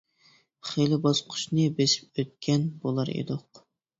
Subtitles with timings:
[0.69, 3.63] خېلى باسقۇچنى بېسىپ ئۆتكەن بولار ئىدۇق.